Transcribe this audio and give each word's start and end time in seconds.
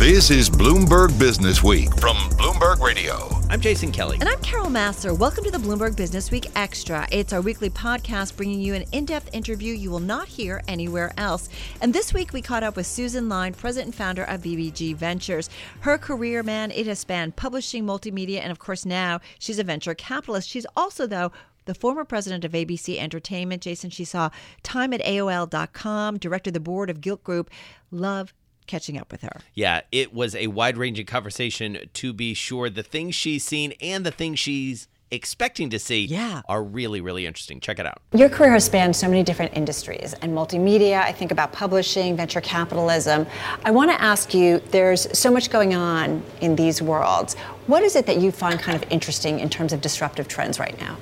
This 0.00 0.30
is 0.30 0.48
Bloomberg 0.48 1.18
Business 1.18 1.62
Week 1.62 1.94
from 1.98 2.16
Bloomberg 2.38 2.80
Radio. 2.80 3.28
I'm 3.50 3.60
Jason 3.60 3.92
Kelly. 3.92 4.16
And 4.18 4.30
I'm 4.30 4.40
Carol 4.40 4.70
Massar. 4.70 5.12
Welcome 5.14 5.44
to 5.44 5.50
the 5.50 5.58
Bloomberg 5.58 5.94
Business 5.94 6.30
Week 6.30 6.46
Extra. 6.56 7.06
It's 7.12 7.34
our 7.34 7.42
weekly 7.42 7.68
podcast 7.68 8.34
bringing 8.34 8.62
you 8.62 8.72
an 8.72 8.84
in 8.92 9.04
depth 9.04 9.28
interview 9.34 9.74
you 9.74 9.90
will 9.90 10.00
not 10.00 10.26
hear 10.26 10.62
anywhere 10.66 11.12
else. 11.18 11.50
And 11.82 11.92
this 11.92 12.14
week 12.14 12.32
we 12.32 12.40
caught 12.40 12.62
up 12.62 12.76
with 12.76 12.86
Susan 12.86 13.28
Lyne, 13.28 13.52
president 13.52 13.88
and 13.88 13.94
founder 13.94 14.22
of 14.22 14.40
BBG 14.40 14.96
Ventures. 14.96 15.50
Her 15.80 15.98
career, 15.98 16.42
man, 16.42 16.70
it 16.70 16.86
has 16.86 17.00
spanned 17.00 17.36
publishing, 17.36 17.84
multimedia, 17.84 18.40
and 18.40 18.50
of 18.50 18.58
course 18.58 18.86
now 18.86 19.20
she's 19.38 19.58
a 19.58 19.64
venture 19.64 19.92
capitalist. 19.92 20.48
She's 20.48 20.66
also, 20.74 21.06
though, 21.06 21.30
the 21.66 21.74
former 21.74 22.06
president 22.06 22.46
of 22.46 22.52
ABC 22.52 22.98
Entertainment. 22.98 23.60
Jason, 23.60 23.90
she 23.90 24.06
saw 24.06 24.30
time 24.62 24.94
at 24.94 25.02
AOL.com, 25.02 26.16
directed 26.16 26.54
the 26.54 26.60
board 26.60 26.88
of 26.88 27.02
Gilt 27.02 27.22
Group. 27.22 27.50
Love 27.90 28.32
catching 28.70 28.96
up 28.96 29.10
with 29.10 29.22
her. 29.22 29.40
Yeah, 29.54 29.80
it 29.90 30.14
was 30.14 30.34
a 30.34 30.46
wide 30.46 30.76
ranging 30.76 31.06
conversation 31.06 31.78
to 31.92 32.12
be 32.12 32.34
sure. 32.34 32.70
The 32.70 32.82
things 32.82 33.14
she's 33.14 33.44
seen 33.44 33.74
and 33.80 34.06
the 34.06 34.12
things 34.12 34.38
she's 34.38 34.86
expecting 35.10 35.70
to 35.70 35.78
see 35.78 36.04
yeah. 36.04 36.42
are 36.48 36.62
really, 36.62 37.00
really 37.00 37.26
interesting. 37.26 37.58
Check 37.58 37.80
it 37.80 37.86
out. 37.86 38.00
Your 38.14 38.28
career 38.28 38.52
has 38.52 38.64
spanned 38.64 38.94
so 38.94 39.08
many 39.08 39.24
different 39.24 39.56
industries 39.56 40.14
and 40.22 40.32
multimedia. 40.32 41.02
I 41.02 41.10
think 41.10 41.32
about 41.32 41.52
publishing, 41.52 42.16
venture 42.16 42.40
capitalism. 42.40 43.26
I 43.64 43.72
want 43.72 43.90
to 43.90 44.00
ask 44.00 44.32
you 44.34 44.60
there's 44.70 45.18
so 45.18 45.30
much 45.30 45.50
going 45.50 45.74
on 45.74 46.22
in 46.40 46.54
these 46.54 46.80
worlds. 46.80 47.34
What 47.66 47.82
is 47.82 47.96
it 47.96 48.06
that 48.06 48.18
you 48.18 48.30
find 48.30 48.60
kind 48.60 48.80
of 48.80 48.88
interesting 48.90 49.40
in 49.40 49.50
terms 49.50 49.72
of 49.72 49.80
disruptive 49.80 50.28
trends 50.28 50.60
right 50.60 50.80
now? 50.80 50.96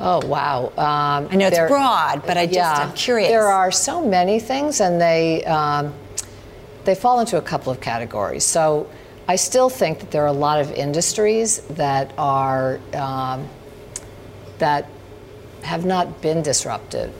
Oh 0.00 0.24
wow! 0.26 0.66
Um, 0.76 1.28
I 1.28 1.34
know 1.34 1.48
it's 1.48 1.58
broad, 1.58 2.24
but 2.24 2.36
I 2.36 2.46
just 2.46 2.56
yeah, 2.56 2.86
I'm 2.86 2.94
curious. 2.94 3.30
There 3.30 3.48
are 3.48 3.72
so 3.72 4.06
many 4.06 4.38
things, 4.38 4.80
and 4.80 5.00
they 5.00 5.44
um, 5.44 5.92
they 6.88 6.94
fall 6.94 7.20
into 7.20 7.36
a 7.36 7.42
couple 7.42 7.70
of 7.70 7.82
categories. 7.82 8.44
So 8.44 8.88
I 9.28 9.36
still 9.36 9.68
think 9.68 10.00
that 10.00 10.10
there 10.10 10.22
are 10.22 10.28
a 10.28 10.40
lot 10.48 10.58
of 10.58 10.72
industries 10.72 11.58
that 11.82 12.14
are 12.16 12.80
um, 12.94 13.46
that 14.56 14.88
have 15.60 15.84
not 15.84 16.22
been 16.22 16.42
disrupted. 16.42 17.12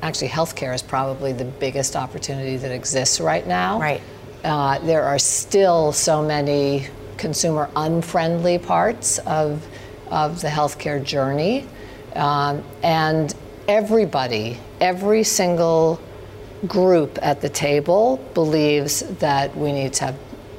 Actually, 0.00 0.28
healthcare 0.28 0.74
is 0.74 0.80
probably 0.80 1.34
the 1.34 1.44
biggest 1.44 1.94
opportunity 1.94 2.56
that 2.56 2.72
exists 2.72 3.20
right 3.20 3.46
now. 3.46 3.78
Right. 3.78 4.00
Uh, 4.44 4.78
there 4.78 5.02
are 5.02 5.18
still 5.18 5.92
so 5.92 6.22
many 6.22 6.86
consumer 7.18 7.68
unfriendly 7.76 8.58
parts 8.58 9.18
of 9.18 9.62
of 10.08 10.40
the 10.40 10.48
healthcare 10.48 11.04
journey, 11.04 11.66
um, 12.14 12.64
and 12.82 13.34
everybody, 13.68 14.58
every 14.80 15.22
single 15.22 16.00
group 16.66 17.18
at 17.22 17.40
the 17.40 17.48
table 17.48 18.18
believes 18.34 19.00
that 19.18 19.56
we 19.56 19.72
need 19.72 19.92
to 19.94 20.06
have 20.06 20.18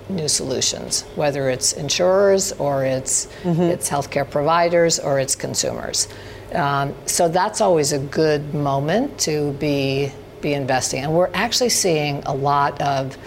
new 0.09 0.27
solutions, 0.27 1.03
whether 1.15 1.49
it's 1.49 1.73
insurers 1.73 2.51
or 2.53 2.83
it's 2.85 3.27
mm-hmm. 3.43 3.61
it's 3.61 3.89
healthcare 3.89 4.29
providers 4.29 4.99
or 4.99 5.19
it's 5.19 5.35
consumers. 5.35 6.07
Um, 6.53 6.93
so 7.05 7.29
that's 7.29 7.61
always 7.61 7.93
a 7.93 7.99
good 7.99 8.53
moment 8.53 9.17
to 9.21 9.53
be 9.53 10.11
be 10.41 10.53
investing, 10.53 11.03
and 11.03 11.13
we're 11.13 11.31
actually 11.33 11.69
seeing 11.69 12.21
a 12.25 12.35
lot 12.35 12.81
of, 12.81 13.17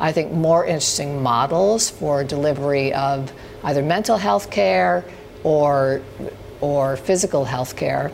I 0.00 0.10
think, 0.10 0.32
more 0.32 0.66
interesting 0.66 1.22
models 1.22 1.90
for 1.90 2.24
delivery 2.24 2.92
of 2.92 3.32
either 3.62 3.82
mental 3.82 4.16
health 4.16 4.50
care 4.50 5.04
or 5.44 6.02
or 6.60 6.96
physical 6.96 7.44
health 7.44 7.76
care 7.76 8.10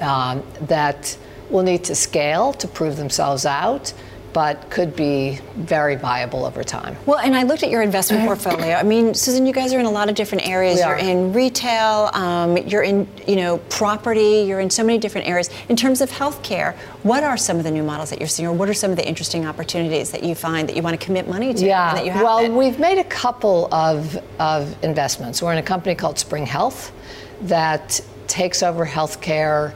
um, 0.00 0.42
that 0.62 1.16
will 1.50 1.62
need 1.62 1.84
to 1.84 1.94
scale 1.94 2.52
to 2.54 2.68
prove 2.68 2.96
themselves 2.96 3.46
out 3.46 3.92
but 4.36 4.68
could 4.68 4.94
be 4.94 5.40
very 5.54 5.96
viable 5.96 6.44
over 6.44 6.62
time. 6.62 6.94
Well, 7.06 7.18
and 7.18 7.34
I 7.34 7.44
looked 7.44 7.62
at 7.62 7.70
your 7.70 7.80
investment 7.80 8.22
portfolio. 8.26 8.74
I 8.74 8.82
mean, 8.82 9.14
Susan, 9.14 9.46
you 9.46 9.52
guys 9.54 9.72
are 9.72 9.80
in 9.80 9.86
a 9.86 9.90
lot 9.90 10.10
of 10.10 10.14
different 10.14 10.46
areas. 10.46 10.76
We 10.76 10.82
you're 10.82 10.96
in 10.96 11.32
retail, 11.32 12.10
um, 12.12 12.58
you're 12.58 12.82
in, 12.82 13.08
you 13.26 13.36
know, 13.36 13.56
property, 13.70 14.44
you're 14.46 14.60
in 14.60 14.68
so 14.68 14.84
many 14.84 14.98
different 14.98 15.26
areas. 15.26 15.48
In 15.70 15.74
terms 15.76 16.02
of 16.02 16.10
healthcare, 16.10 16.76
what 17.02 17.24
are 17.24 17.38
some 17.38 17.56
of 17.56 17.64
the 17.64 17.70
new 17.70 17.82
models 17.82 18.10
that 18.10 18.18
you're 18.18 18.28
seeing, 18.28 18.46
or 18.46 18.52
what 18.52 18.68
are 18.68 18.74
some 18.74 18.90
of 18.90 18.98
the 18.98 19.08
interesting 19.08 19.46
opportunities 19.46 20.10
that 20.10 20.22
you 20.22 20.34
find 20.34 20.68
that 20.68 20.76
you 20.76 20.82
want 20.82 21.00
to 21.00 21.02
commit 21.02 21.26
money 21.26 21.54
to? 21.54 21.64
Yeah, 21.64 21.94
that 21.94 22.04
you 22.04 22.10
have 22.10 22.22
well, 22.22 22.52
we've 22.52 22.78
made 22.78 22.98
a 22.98 23.04
couple 23.04 23.72
of, 23.72 24.22
of 24.38 24.84
investments. 24.84 25.40
We're 25.40 25.52
in 25.52 25.58
a 25.58 25.62
company 25.62 25.94
called 25.94 26.18
Spring 26.18 26.44
Health 26.44 26.92
that 27.40 28.02
takes 28.26 28.62
over 28.62 28.84
healthcare 28.84 29.72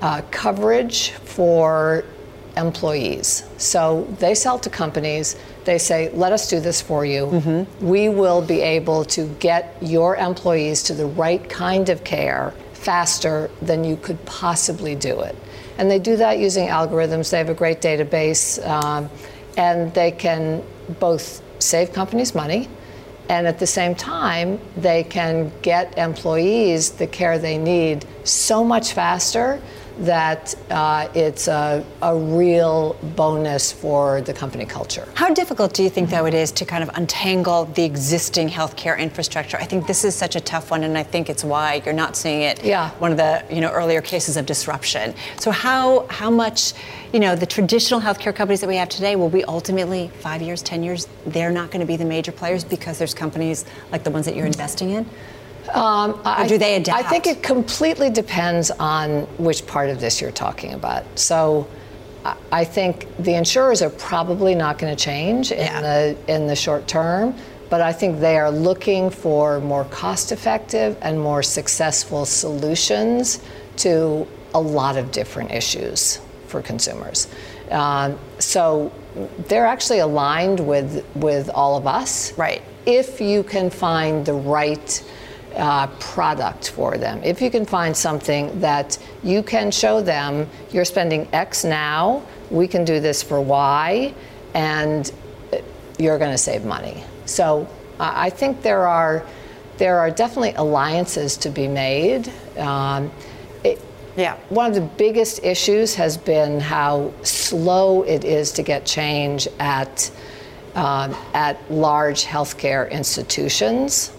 uh, 0.00 0.22
coverage 0.30 1.10
for 1.10 2.04
employees. 2.56 3.44
So 3.58 4.04
they 4.18 4.34
sell 4.34 4.58
to 4.58 4.70
companies, 4.70 5.36
they 5.64 5.78
say, 5.78 6.10
let 6.12 6.32
us 6.32 6.48
do 6.48 6.60
this 6.60 6.80
for 6.80 7.04
you. 7.04 7.26
Mm-hmm. 7.26 7.86
We 7.86 8.08
will 8.08 8.42
be 8.42 8.60
able 8.60 9.04
to 9.06 9.28
get 9.38 9.76
your 9.80 10.16
employees 10.16 10.82
to 10.84 10.94
the 10.94 11.06
right 11.06 11.48
kind 11.48 11.88
of 11.88 12.02
care 12.04 12.52
faster 12.72 13.50
than 13.60 13.84
you 13.84 13.96
could 13.96 14.24
possibly 14.24 14.94
do 14.94 15.20
it. 15.20 15.36
And 15.78 15.90
they 15.90 15.98
do 15.98 16.16
that 16.16 16.38
using 16.38 16.68
algorithms. 16.68 17.30
They 17.30 17.38
have 17.38 17.48
a 17.48 17.54
great 17.54 17.80
database, 17.80 18.66
um, 18.66 19.10
and 19.56 19.92
they 19.94 20.10
can 20.10 20.62
both 20.98 21.42
save 21.58 21.92
companies 21.92 22.34
money. 22.34 22.68
And 23.28 23.46
at 23.46 23.58
the 23.58 23.66
same 23.66 23.94
time, 23.94 24.58
they 24.76 25.04
can 25.04 25.52
get 25.62 25.96
employees 25.96 26.90
the 26.90 27.06
care 27.06 27.38
they 27.38 27.58
need 27.58 28.04
so 28.30 28.64
much 28.64 28.92
faster 28.92 29.60
that 30.00 30.54
uh, 30.70 31.08
it's 31.14 31.46
a, 31.46 31.84
a, 32.00 32.16
real 32.16 32.96
bonus 33.16 33.70
for 33.70 34.22
the 34.22 34.32
company 34.32 34.64
culture. 34.64 35.06
How 35.14 35.32
difficult 35.34 35.74
do 35.74 35.82
you 35.82 35.90
think, 35.90 36.08
though, 36.08 36.24
it 36.24 36.32
is 36.32 36.52
to 36.52 36.64
kind 36.64 36.82
of 36.82 36.90
untangle 36.94 37.66
the 37.66 37.84
existing 37.84 38.48
healthcare 38.48 38.98
infrastructure? 38.98 39.58
I 39.58 39.64
think 39.64 39.86
this 39.86 40.04
is 40.04 40.14
such 40.14 40.36
a 40.36 40.40
tough 40.40 40.70
one, 40.70 40.84
and 40.84 40.96
I 40.96 41.02
think 41.02 41.28
it's 41.28 41.44
why 41.44 41.82
you're 41.84 41.92
not 41.92 42.16
seeing 42.16 42.42
it. 42.42 42.64
Yeah. 42.64 42.90
One 42.92 43.10
of 43.10 43.18
the 43.18 43.44
you 43.50 43.60
know 43.60 43.70
earlier 43.70 44.00
cases 44.00 44.38
of 44.38 44.46
disruption. 44.46 45.14
So 45.38 45.50
how 45.50 46.06
how 46.08 46.30
much 46.30 46.72
you 47.12 47.20
know 47.20 47.36
the 47.36 47.46
traditional 47.46 48.00
healthcare 48.00 48.34
companies 48.34 48.60
that 48.60 48.68
we 48.68 48.76
have 48.76 48.88
today 48.88 49.16
will 49.16 49.30
be 49.30 49.44
ultimately 49.44 50.08
five 50.20 50.40
years, 50.40 50.62
ten 50.62 50.82
years? 50.82 51.08
They're 51.26 51.52
not 51.52 51.70
going 51.70 51.80
to 51.80 51.86
be 51.86 51.96
the 51.96 52.06
major 52.06 52.32
players 52.32 52.64
because 52.64 52.96
there's 52.98 53.14
companies 53.14 53.66
like 53.92 54.04
the 54.04 54.10
ones 54.10 54.24
that 54.24 54.34
you're 54.34 54.46
investing 54.46 54.90
in. 54.90 55.06
Um, 55.68 56.20
or 56.24 56.46
do 56.46 56.58
they 56.58 56.76
adapt? 56.76 57.04
I 57.04 57.08
think 57.08 57.26
it 57.26 57.42
completely 57.42 58.10
depends 58.10 58.70
on 58.70 59.22
which 59.38 59.66
part 59.66 59.90
of 59.90 60.00
this 60.00 60.20
you're 60.20 60.32
talking 60.32 60.74
about. 60.74 61.04
So 61.18 61.68
I 62.52 62.64
think 62.64 63.06
the 63.18 63.34
insurers 63.34 63.82
are 63.82 63.90
probably 63.90 64.54
not 64.54 64.78
going 64.78 64.94
to 64.94 65.04
change 65.04 65.50
yeah. 65.50 65.76
in 65.76 65.82
the 65.82 66.32
in 66.34 66.46
the 66.46 66.56
short 66.56 66.86
term, 66.86 67.34
but 67.70 67.80
I 67.80 67.92
think 67.92 68.20
they 68.20 68.36
are 68.36 68.50
looking 68.50 69.10
for 69.10 69.60
more 69.60 69.84
cost-effective 69.84 70.96
and 71.00 71.18
more 71.18 71.42
successful 71.42 72.26
solutions 72.26 73.40
to 73.76 74.26
a 74.52 74.60
lot 74.60 74.96
of 74.96 75.10
different 75.12 75.52
issues 75.52 76.20
for 76.46 76.60
consumers. 76.60 77.28
Um, 77.70 78.18
so 78.38 78.92
they're 79.48 79.66
actually 79.66 80.00
aligned 80.00 80.60
with 80.60 81.04
with 81.14 81.48
all 81.50 81.76
of 81.76 81.86
us. 81.86 82.36
Right. 82.36 82.62
If 82.86 83.20
you 83.20 83.42
can 83.44 83.70
find 83.70 84.26
the 84.26 84.34
right 84.34 85.02
uh, 85.56 85.86
product 85.98 86.70
for 86.70 86.96
them. 86.96 87.20
If 87.22 87.40
you 87.40 87.50
can 87.50 87.64
find 87.66 87.96
something 87.96 88.60
that 88.60 88.98
you 89.22 89.42
can 89.42 89.70
show 89.70 90.00
them, 90.00 90.48
you're 90.70 90.84
spending 90.84 91.28
X 91.32 91.64
now, 91.64 92.22
we 92.50 92.66
can 92.66 92.84
do 92.84 93.00
this 93.00 93.22
for 93.22 93.40
Y, 93.40 94.14
and 94.54 95.12
you're 95.98 96.18
going 96.18 96.32
to 96.32 96.38
save 96.38 96.64
money. 96.64 97.04
So 97.26 97.68
uh, 97.98 98.12
I 98.14 98.30
think 98.30 98.62
there 98.62 98.86
are 98.86 99.24
there 99.78 99.98
are 99.98 100.10
definitely 100.10 100.52
alliances 100.54 101.38
to 101.38 101.48
be 101.48 101.66
made. 101.66 102.30
Um, 102.58 103.10
it, 103.64 103.80
yeah. 104.14 104.36
One 104.50 104.66
of 104.66 104.74
the 104.74 104.82
biggest 104.82 105.42
issues 105.42 105.94
has 105.94 106.18
been 106.18 106.60
how 106.60 107.14
slow 107.22 108.02
it 108.02 108.24
is 108.24 108.52
to 108.52 108.62
get 108.62 108.84
change 108.84 109.48
at 109.58 110.10
um, 110.74 111.14
at 111.34 111.58
large 111.70 112.24
healthcare 112.24 112.90
institutions 112.90 114.12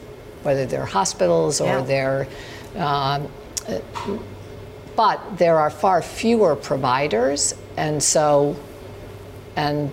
whether 0.43 0.65
they're 0.65 0.85
hospitals 0.85 1.61
or 1.61 1.65
yeah. 1.65 1.81
they're. 1.81 2.27
Um, 2.75 3.27
but 4.95 5.37
there 5.37 5.57
are 5.57 5.69
far 5.69 6.01
fewer 6.01 6.55
providers, 6.55 7.53
and 7.77 8.01
so, 8.01 8.55
and 9.55 9.91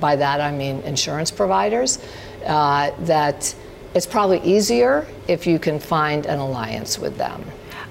by 0.00 0.16
that 0.16 0.40
I 0.40 0.50
mean 0.52 0.80
insurance 0.80 1.30
providers, 1.30 1.98
uh, 2.46 2.90
that 3.04 3.54
it's 3.94 4.06
probably 4.06 4.40
easier 4.40 5.06
if 5.28 5.46
you 5.46 5.58
can 5.58 5.78
find 5.78 6.26
an 6.26 6.38
alliance 6.38 6.98
with 6.98 7.16
them. 7.16 7.44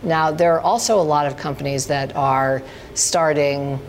Now, 0.03 0.31
there 0.31 0.53
are 0.55 0.61
also 0.61 0.99
a 0.99 1.03
lot 1.03 1.27
of 1.27 1.37
companies 1.37 1.87
that 1.87 2.15
are 2.15 2.63
starting 2.95 3.79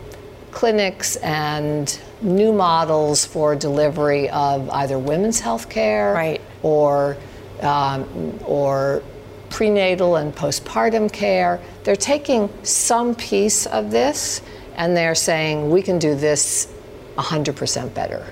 clinics 0.51 1.17
and 1.17 1.99
new 2.21 2.53
models 2.53 3.25
for 3.25 3.57
delivery 3.57 4.29
of 4.31 4.69
either 4.71 4.99
women's 4.99 5.41
health 5.41 5.69
care 5.71 6.13
right. 6.13 6.41
or 6.63 7.17
um, 7.63 8.39
or 8.45 9.03
prenatal 9.51 10.17
and 10.17 10.35
postpartum 10.35 11.13
care. 11.13 11.61
They're 11.85 11.97
taking 11.97 12.49
some 12.63 13.15
piece 13.15 13.67
of 13.67 13.91
this 13.91 14.41
and 14.77 14.97
they're 14.97 15.15
saying 15.15 15.71
we 15.71 15.83
can 15.83 15.99
do 15.99 16.15
this 16.15 16.73
100% 17.17 17.95
better. 17.95 18.27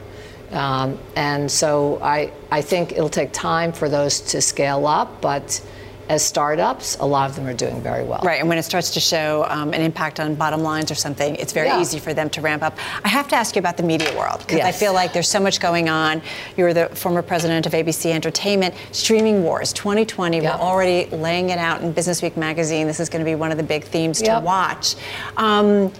Um, 0.50 0.98
and 1.14 1.50
so 1.50 2.00
I, 2.02 2.32
I 2.50 2.62
think 2.62 2.92
it'll 2.92 3.08
take 3.08 3.32
time 3.32 3.72
for 3.72 3.88
those 3.88 4.20
to 4.20 4.40
scale 4.40 4.86
up, 4.86 5.20
but 5.20 5.62
as 6.10 6.24
startups, 6.24 6.96
a 6.98 7.06
lot 7.06 7.30
of 7.30 7.36
them 7.36 7.46
are 7.46 7.54
doing 7.54 7.80
very 7.80 8.02
well. 8.02 8.20
Right, 8.24 8.40
and 8.40 8.48
when 8.48 8.58
it 8.58 8.64
starts 8.64 8.90
to 8.90 9.00
show 9.00 9.46
um, 9.48 9.72
an 9.72 9.80
impact 9.80 10.18
on 10.18 10.34
bottom 10.34 10.60
lines 10.60 10.90
or 10.90 10.96
something, 10.96 11.36
it's 11.36 11.52
very 11.52 11.68
Yeah. 11.68 11.80
easy 11.80 12.00
for 12.00 12.12
them 12.12 12.28
to 12.30 12.40
ramp 12.40 12.64
up. 12.64 12.76
I 13.04 13.08
have 13.08 13.28
to 13.28 13.36
ask 13.36 13.54
you 13.54 13.60
about 13.60 13.76
the 13.76 13.84
media 13.84 14.12
world 14.18 14.40
because 14.40 14.60
I 14.60 14.72
feel 14.72 14.92
like 14.92 15.12
there's 15.12 15.28
so 15.28 15.38
much 15.38 15.60
going 15.60 15.88
on. 15.88 16.20
You 16.56 16.64
were 16.64 16.74
the 16.74 16.88
former 16.88 17.22
president 17.22 17.64
of 17.64 17.72
ABC 17.74 18.10
Entertainment. 18.12 18.74
Streaming 18.90 19.44
wars 19.44 19.72
2020. 19.72 20.38
Yeah. 20.38 20.56
We're 20.56 20.60
already 20.62 21.08
laying 21.14 21.50
it 21.50 21.58
out 21.58 21.80
in 21.80 21.92
Business 21.92 22.22
Week 22.22 22.36
magazine. 22.36 22.88
This 22.88 22.98
is 22.98 23.08
going 23.08 23.24
to 23.24 23.30
be 23.30 23.36
one 23.36 23.52
of 23.52 23.56
the 23.56 23.62
big 23.62 23.84
themes 23.84 24.20
Yep. 24.20 24.40
to 24.40 24.44
watch. 24.44 24.96
Um, 25.36 25.92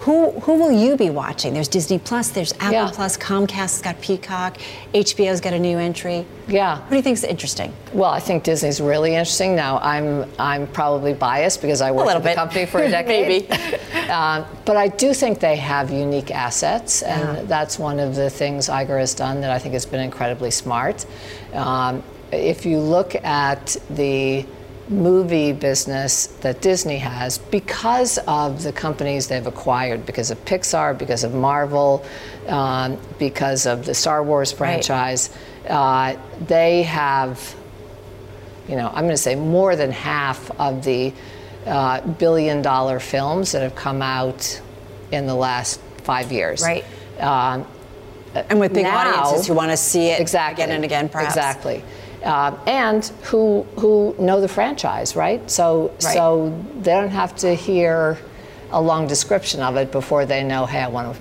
who, 0.00 0.32
who 0.40 0.54
will 0.58 0.72
you 0.72 0.96
be 0.96 1.10
watching? 1.10 1.54
There's 1.54 1.68
Disney 1.68 1.98
Plus, 1.98 2.28
there's 2.30 2.52
Apple 2.54 2.72
Yeah. 2.72 2.90
Plus, 2.92 3.16
Comcast's 3.16 3.80
got 3.80 4.00
Peacock, 4.00 4.58
HBO's 4.92 5.40
got 5.40 5.52
a 5.54 5.58
new 5.58 5.78
entry. 5.78 6.26
Yeah. 6.46 6.80
Who 6.82 6.90
do 6.90 6.96
you 6.96 7.02
think 7.02 7.16
is 7.16 7.24
interesting? 7.24 7.72
Well, 7.92 8.10
I 8.10 8.20
think 8.20 8.44
Disney's 8.44 8.80
really 8.80 9.14
interesting. 9.14 9.56
Now, 9.56 9.78
I'm 9.78 10.30
I'm 10.38 10.66
probably 10.66 11.14
biased 11.14 11.62
because 11.62 11.80
I 11.80 11.90
worked 11.90 12.10
at 12.10 12.14
the 12.18 12.20
bit. 12.20 12.36
company 12.36 12.66
for 12.66 12.82
a 12.82 12.90
decade. 12.98 13.48
Maybe. 13.48 13.50
um, 14.10 14.44
but 14.66 14.76
I 14.76 14.88
do 14.88 15.14
think 15.14 15.40
they 15.40 15.56
have 15.56 15.90
unique 15.90 16.30
assets, 16.30 17.02
and 17.02 17.48
that's 17.48 17.78
one 17.78 17.98
of 17.98 18.14
the 18.14 18.28
things 18.28 18.68
Iger 18.68 18.98
has 18.98 19.14
done 19.14 19.40
that 19.40 19.50
I 19.50 19.58
think 19.58 19.72
has 19.72 19.86
been 19.86 20.00
incredibly 20.00 20.50
smart. 20.50 21.06
Um, 21.54 22.02
if 22.32 22.66
you 22.66 22.78
look 22.78 23.14
at 23.24 23.76
the 23.90 24.44
movie 24.88 25.52
business 25.52 26.26
that 26.42 26.60
Disney 26.60 26.98
has, 26.98 27.38
because 27.38 28.18
of 28.26 28.62
the 28.62 28.72
companies 28.72 29.28
they've 29.28 29.46
acquired, 29.46 30.04
because 30.06 30.30
of 30.30 30.44
Pixar, 30.44 30.96
because 30.96 31.24
of 31.24 31.34
Marvel, 31.34 32.04
um, 32.48 32.98
because 33.18 33.66
of 33.66 33.86
the 33.86 33.94
Star 33.94 34.22
Wars 34.22 34.52
franchise, 34.52 35.30
uh, 35.68 36.16
they 36.46 36.82
have 36.82 37.54
you 38.68 38.76
know, 38.76 38.88
I'm 38.88 39.04
going 39.04 39.10
to 39.10 39.16
say 39.18 39.34
more 39.34 39.76
than 39.76 39.90
half 39.92 40.50
of 40.58 40.82
the 40.84 41.12
uh, 41.66 42.00
billion 42.00 42.62
dollar 42.62 42.98
films 42.98 43.52
that 43.52 43.60
have 43.62 43.74
come 43.74 44.00
out 44.00 44.60
in 45.12 45.26
the 45.26 45.34
last 45.34 45.80
five 45.98 46.32
years. 46.32 46.62
Right. 46.62 46.84
Um, 47.20 47.66
And 48.34 48.58
with 48.58 48.72
big 48.72 48.84
now- 48.84 48.96
audiences 48.96 49.46
who 49.46 49.52
want 49.54 49.70
to 49.70 49.76
see 49.76 50.06
it 50.08 50.18
exactly, 50.20 50.64
again 50.64 50.74
and 50.74 50.84
again, 50.84 51.08
perhaps. 51.10 51.36
Exactly. 51.36 51.84
Um, 52.24 52.58
and 52.66 53.04
who 53.24 53.66
who 53.78 54.14
know 54.18 54.40
the 54.40 54.48
franchise, 54.48 55.14
right? 55.14 55.48
So 55.50 55.88
Right. 56.02 56.02
so 56.14 56.58
they 56.80 56.92
don't 56.92 57.10
have 57.10 57.36
to 57.36 57.54
hear 57.54 58.16
a 58.72 58.80
long 58.80 59.06
description 59.06 59.60
of 59.62 59.76
it 59.76 59.92
before 59.92 60.24
they 60.24 60.42
know, 60.42 60.64
hey, 60.66 60.80
I 60.80 60.88
want 60.88 61.14
to 61.14 61.20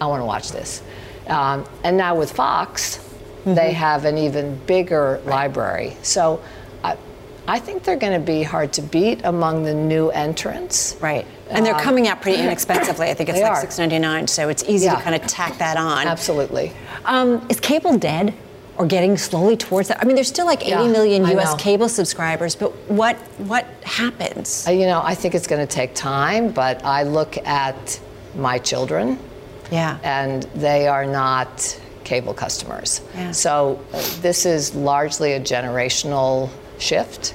I 0.00 0.06
want 0.06 0.20
to 0.20 0.26
watch 0.26 0.50
this. 0.50 0.82
Um, 1.28 1.64
and 1.84 1.96
now 1.96 2.14
with 2.16 2.32
Fox, 2.32 2.98
Mm-hmm. 3.40 3.54
they 3.54 3.72
have 3.72 4.04
an 4.04 4.18
even 4.18 4.56
bigger 4.66 5.18
library. 5.24 5.96
So 6.02 6.42
I, 6.84 6.98
I 7.48 7.58
think 7.58 7.84
they're 7.84 7.96
going 7.96 8.12
to 8.12 8.18
be 8.26 8.42
hard 8.42 8.74
to 8.74 8.82
beat 8.82 9.22
among 9.24 9.62
the 9.64 9.72
new 9.72 10.10
entrants. 10.10 10.94
Right. 11.00 11.24
And 11.48 11.64
they're 11.64 11.74
Um, 11.74 11.80
coming 11.80 12.06
out 12.06 12.20
pretty 12.20 12.42
inexpensively. 12.42 13.08
I 13.08 13.14
think 13.14 13.30
it's 13.30 13.40
like 13.42 13.52
are. 13.52 13.60
six 13.62 13.78
ninety 13.78 13.98
nine, 13.98 14.26
so 14.26 14.50
it's 14.50 14.62
easy 14.68 14.84
Yeah. 14.86 14.96
to 14.96 15.00
kind 15.02 15.14
of 15.16 15.26
tack 15.26 15.56
that 15.56 15.78
on. 15.78 16.06
Absolutely. 16.06 16.72
Um, 17.06 17.46
is 17.48 17.60
cable 17.60 17.96
dead 17.96 18.34
or 18.80 18.86
getting 18.86 19.18
slowly 19.18 19.56
towards 19.58 19.88
that? 19.88 20.00
I 20.00 20.06
mean, 20.06 20.14
there's 20.16 20.28
still 20.28 20.46
like 20.46 20.62
eighty 20.62 20.70
Yeah, 20.70 20.88
million 20.98 21.26
U.S. 21.26 21.54
cable 21.62 21.88
subscribers, 21.88 22.56
but 22.56 22.70
what 22.88 23.16
what 23.52 23.66
happens? 23.84 24.66
Uh, 24.66 24.70
You 24.70 24.86
know, 24.86 25.02
I 25.04 25.14
think 25.14 25.34
it's 25.34 25.46
going 25.46 25.64
to 25.66 25.72
take 25.80 25.94
time, 25.94 26.50
but 26.50 26.82
I 26.82 27.02
look 27.02 27.36
at 27.46 28.00
my 28.34 28.58
children. 28.58 29.18
Yeah. 29.70 29.98
And 30.02 30.44
they 30.54 30.88
are 30.88 31.04
not 31.06 31.78
cable 32.04 32.32
customers. 32.34 33.02
Yeah. 33.14 33.32
So 33.32 33.78
uh, 33.92 34.02
this 34.22 34.46
is 34.46 34.74
largely 34.74 35.34
a 35.34 35.40
generational 35.40 36.48
shift. 36.78 37.34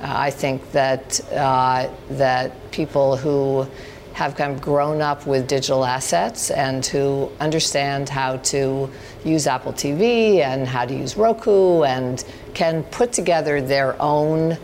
Uh, 0.00 0.28
I 0.28 0.30
think 0.30 0.70
that 0.72 1.20
uh, 1.32 1.88
that 2.10 2.52
people 2.70 3.16
who 3.16 3.66
have 4.14 4.36
kind 4.36 4.52
of 4.52 4.60
grown 4.60 5.02
up 5.02 5.26
with 5.26 5.46
digital 5.48 5.84
assets 5.84 6.50
and 6.50 6.86
who 6.86 7.30
understand 7.40 8.08
how 8.08 8.36
to 8.38 8.88
use 9.24 9.46
Apple 9.46 9.72
TV 9.72 10.38
and 10.38 10.66
how 10.66 10.84
to 10.86 10.94
use 10.94 11.16
Roku 11.16 11.82
and 11.82 12.24
can 12.54 12.84
put 12.84 13.12
together 13.12 13.60
their 13.60 14.00
own 14.00 14.56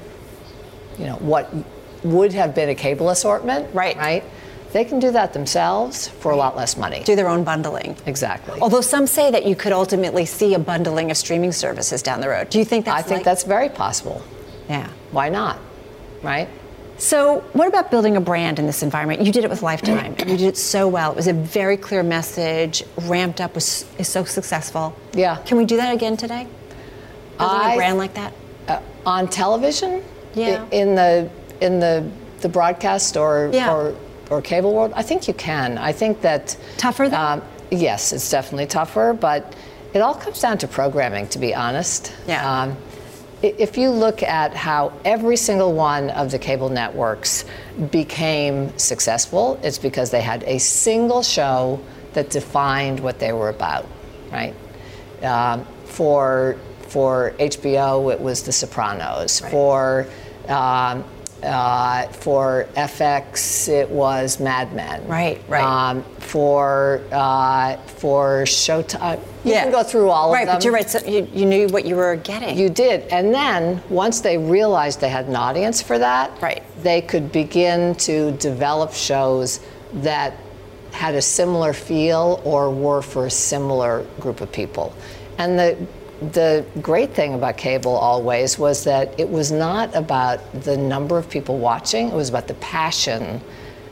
you 0.99 1.07
know, 1.07 1.17
what 1.17 1.53
would 2.05 2.33
have 2.33 2.55
been 2.55 2.69
a 2.69 2.75
cable 2.75 3.11
assortment. 3.11 3.75
Right. 3.75 3.97
Right? 3.97 4.25
They 4.73 4.85
can 4.85 5.01
do 5.01 5.11
that 5.11 5.33
themselves 5.33 6.07
for 6.07 6.31
a 6.31 6.37
lot 6.37 6.57
less 6.57 6.77
money. 6.77 7.03
Do 7.03 7.17
their 7.17 7.29
own 7.29 7.43
bundling. 7.43 7.97
Exactly. 8.07 8.61
Although 8.61 8.83
some 8.83 9.07
say 9.09 9.31
that 9.33 9.45
you 9.47 9.57
could 9.57 9.73
ultimately 9.73 10.25
see 10.27 10.55
a 10.55 10.61
bundling 10.61 11.11
of 11.11 11.17
streaming 11.17 11.51
services 11.53 12.03
down 12.03 12.21
the 12.21 12.29
road. 12.29 12.51
Do 12.51 12.59
you 12.61 12.65
think 12.65 12.85
that's 12.85 12.99
I 12.99 13.03
think 13.03 13.19
like- 13.19 13.25
that's 13.25 13.43
very 13.43 13.69
possible. 13.69 14.23
yeah. 14.69 14.89
Why 15.11 15.29
not? 15.29 15.59
Right? 16.23 16.49
So, 17.01 17.41
what 17.55 17.67
about 17.67 17.91
building 17.91 18.19
a 18.19 18.21
brand 18.21 18.59
in 18.59 18.67
this 18.67 18.83
environment? 18.83 19.23
You 19.23 19.33
did 19.33 19.43
it 19.43 19.49
with 19.49 19.63
Lifetime, 19.63 20.15
and 20.19 20.29
you 20.29 20.37
did 20.37 20.49
it 20.49 20.57
so 20.59 20.87
well. 20.87 21.11
It 21.13 21.17
was 21.17 21.29
a 21.29 21.33
very 21.33 21.79
clear 21.79 22.03
message, 22.03 22.83
ramped 22.99 23.41
up, 23.41 23.55
was 23.55 23.87
is 23.97 24.07
so 24.07 24.25
successful. 24.25 24.95
Yeah. 25.15 25.37
Can 25.47 25.57
we 25.57 25.65
do 25.65 25.79
that 25.79 25.95
again 25.95 26.19
today? 26.19 26.47
Building 27.39 27.57
a 27.57 27.61
I- 27.61 27.77
brand 27.77 27.97
like 27.97 28.13
that? 28.15 28.35
Uh, 28.69 28.81
on 29.07 29.29
television? 29.29 30.05
Yeah. 30.35 30.67
In 30.73 30.95
the 30.95 31.31
in 31.63 31.81
the 31.81 32.07
the 32.43 32.51
broadcast 32.51 33.17
or 33.17 33.49
Yeah. 33.51 33.73
or 33.73 33.95
or 34.29 34.43
cable 34.43 34.75
world? 34.75 34.93
I 34.95 35.03
think 35.03 35.27
you 35.27 35.33
can. 35.33 35.79
I 35.79 35.93
think 35.93 36.21
that 36.21 36.55
Tougher 36.77 37.09
though? 37.09 37.17
Um, 37.17 37.43
yes, 37.71 38.13
it's 38.13 38.29
definitely 38.31 38.67
tougher, 38.67 39.17
but 39.19 39.55
it 39.95 40.01
all 40.03 40.15
comes 40.15 40.39
down 40.39 40.59
to 40.59 40.69
programming, 40.69 41.29
to 41.29 41.39
be 41.39 41.55
honest. 41.55 42.13
Yeah. 42.29 42.45
Um, 42.63 42.77
if 43.43 43.79
you 43.79 43.91
look 43.91 44.23
at 44.23 44.55
how 44.55 44.93
every 45.05 45.37
single 45.37 45.73
one 45.73 46.11
of 46.11 46.31
the 46.31 46.39
cable 46.39 46.69
networks 46.69 47.45
became 47.91 48.77
successful, 48.79 49.59
it's 49.63 49.79
because 49.79 50.11
they 50.11 50.21
had 50.21 50.43
a 50.45 50.59
single 50.59 51.23
show 51.23 51.81
that 52.13 52.31
defined 52.31 53.01
what 53.01 53.19
they 53.19 53.33
were 53.33 53.49
about, 53.49 53.87
right? 54.31 54.55
Um, 55.23 55.67
for 55.85 56.57
for 56.89 57.35
HBO, 57.39 58.13
it 58.13 58.21
was 58.21 58.43
The 58.43 58.53
Sopranos. 58.53 59.39
For 59.39 60.07
um, 60.49 61.05
uh, 61.43 62.07
for 62.09 62.69
FX, 62.77 63.69
it 63.69 63.89
was 63.89 64.41
Mad 64.41 64.73
Men. 64.75 65.07
Right, 65.07 65.43
right. 65.49 65.63
Um, 65.63 66.03
for 66.19 67.03
uh, 67.13 67.77
for 67.87 68.43
Showtime, 68.45 69.21
you 69.45 69.53
can 69.53 69.71
go 69.71 69.83
through 69.83 70.11
all 70.11 70.33
right, 70.33 70.43
of 70.43 70.47
them. 70.47 70.49
Right, 70.49 70.57
but 70.57 70.65
you're 70.65 70.73
right. 70.73 70.91
So 70.91 70.99
you, 71.07 71.29
you 71.33 71.47
knew 71.47 71.69
what 71.69 71.85
you 71.85 71.97
were 71.97 72.17
getting. 72.17 72.57
You 72.57 72.69
did. 72.69 73.03
And 73.09 73.35
then 73.35 73.83
once 73.89 74.21
they 74.21 74.39
realized 74.39 75.01
they 75.01 75.09
had 75.09 75.27
an 75.27 75.37
audience 75.37 75.81
for 75.83 75.99
that, 75.99 76.41
Right. 76.41 76.63
they 76.83 77.01
could 77.01 77.33
begin 77.33 77.95
to 77.97 78.33
develop 78.33 78.93
shows 78.93 79.61
that 79.95 80.35
had 80.93 81.15
a 81.15 81.23
similar 81.23 81.73
feel 81.73 82.41
or 82.45 82.71
were 82.71 83.03
for 83.03 83.27
a 83.27 83.31
similar 83.31 84.05
group 84.21 84.41
of 84.41 84.51
people. 84.53 84.93
And 85.39 85.59
the 85.59 85.77
the 86.33 86.65
great 86.83 87.15
thing 87.15 87.35
about 87.35 87.57
cable 87.57 87.93
always 87.97 88.59
was 88.59 88.85
that 88.85 89.19
it 89.19 89.29
was 89.29 89.51
not 89.51 89.95
about 89.95 90.41
the 90.63 90.77
number 90.77 91.17
of 91.19 91.29
people 91.31 91.59
watching, 91.59 92.09
it 92.09 92.15
was 92.15 92.29
about 92.29 92.47
the 92.47 92.55
passion 92.55 93.41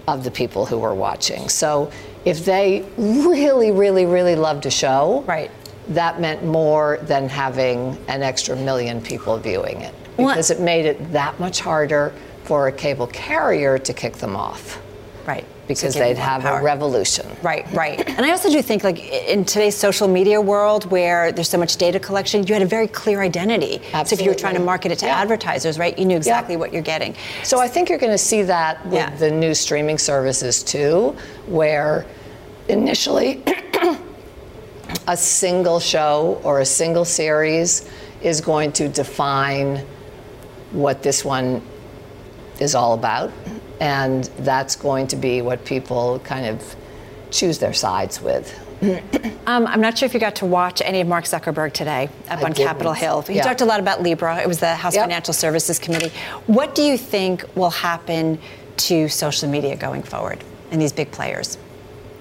of 0.07 0.25
the 0.25 0.31
people 0.31 0.67
who 0.67 0.79
were 0.79 0.95
watching. 0.95 1.49
So 1.49 1.91
if 2.25 2.45
they 2.45 2.85
really, 2.97 3.71
really, 3.71 4.07
really 4.07 4.37
loved 4.37 4.67
a 4.67 4.71
show, 4.71 5.25
Right. 5.27 5.51
that 5.89 6.21
meant 6.21 6.45
more 6.45 6.99
than 7.03 7.29
having 7.29 7.97
an 8.09 8.23
extra 8.23 8.57
million 8.57 9.01
people 9.01 9.37
viewing 9.39 9.81
it 9.81 9.95
What- 10.17 10.29
because 10.35 10.51
it 10.51 10.61
made 10.61 10.85
it 10.85 11.13
that 11.13 11.39
much 11.41 11.61
harder 11.61 12.13
for 12.45 12.69
a 12.69 12.73
cable 12.73 13.07
carrier 13.07 13.79
to 13.79 13.93
kick 13.93 14.17
them 14.19 14.37
off 14.37 14.79
right. 15.27 15.45
Because 15.69 15.95
they'd 15.95 16.17
have 16.17 16.43
power. 16.43 16.59
a 16.59 16.63
revolution. 16.63 17.27
Right, 17.43 17.71
right. 17.73 18.09
And 18.09 18.25
I 18.27 18.31
also 18.31 18.51
do 18.51 18.61
think, 18.63 18.83
like, 18.83 18.99
in 19.05 19.45
today's 19.45 19.77
social 19.77 20.09
media 20.09 20.41
world 20.41 20.91
where 20.91 21.31
there's 21.31 21.49
so 21.51 21.59
much 21.59 21.77
data 21.77 22.01
collection, 22.01 22.45
you 22.47 22.55
had 22.55 22.63
a 22.63 22.67
very 22.67 22.89
clear 22.89 23.21
identity. 23.21 23.81
So 23.93 24.15
if 24.15 24.21
you 24.23 24.29
were 24.31 24.35
trying 24.35 24.55
to 24.55 24.61
market 24.61 24.91
it 24.91 24.99
to 25.01 25.07
Yeah. 25.07 25.21
advertisers, 25.21 25.79
right, 25.79 25.97
you 25.99 26.07
knew 26.07 26.17
exactly 26.17 26.57
what 26.57 26.73
you're 26.73 26.83
getting. 26.83 27.15
So 27.45 27.61
I 27.61 27.69
think 27.69 27.89
you're 27.91 27.99
going 27.99 28.13
to 28.13 28.19
see 28.19 28.43
that 28.43 28.85
with 28.87 28.95
Yeah. 28.95 29.11
the 29.17 29.31
new 29.31 29.55
streaming 29.55 29.99
services 29.99 30.63
too, 30.63 31.15
where 31.47 32.07
initially 32.69 33.43
a 35.07 35.17
single 35.17 35.81
show 35.81 36.41
or 36.45 36.61
a 36.61 36.67
single 36.67 37.05
series 37.05 37.89
is 38.23 38.41
going 38.41 38.73
to 38.73 38.89
define 38.89 39.85
what 40.73 41.03
this 41.03 41.25
one 41.25 41.63
is 42.59 42.75
all 42.75 42.95
about. 42.95 43.31
And 43.81 44.25
that's 44.39 44.77
going 44.77 45.07
to 45.09 45.17
be 45.17 45.41
what 45.43 45.65
people 45.65 46.19
kind 46.21 46.47
of 46.47 46.77
choose 47.31 47.59
their 47.59 47.73
sides 47.75 48.21
with. 48.21 48.53
Um, 49.47 49.67
I'm 49.67 49.81
not 49.81 49.99
sure 49.99 50.07
if 50.07 50.15
you 50.15 50.21
got 50.21 50.37
to 50.37 50.47
watch 50.47 50.81
any 50.85 51.01
of 51.01 51.09
Mark 51.09 51.25
Zuckerberg 51.25 51.73
today 51.73 52.09
up 52.31 52.41
I 52.41 52.45
on 52.45 52.53
Capitol 52.55 52.93
didn't. 52.93 53.03
Hill. 53.05 53.23
He 53.23 53.35
Yeah. 53.35 53.43
talked 53.43 53.61
a 53.61 53.65
lot 53.65 53.81
about 53.81 54.03
Libra. 54.03 54.39
It 54.41 54.47
was 54.47 54.61
the 54.61 54.75
House 54.75 54.95
Yep. 54.95 55.05
Financial 55.05 55.35
Services 55.35 55.79
Committee. 55.79 56.13
What 56.47 56.75
do 56.75 56.83
you 56.83 56.97
think 56.97 57.45
will 57.57 57.71
happen 57.71 58.39
to 58.79 59.09
social 59.09 59.49
media 59.49 59.75
going 59.77 60.03
forward 60.05 60.45
and 60.71 60.81
these 60.81 60.93
big 60.93 61.11
players? 61.11 61.59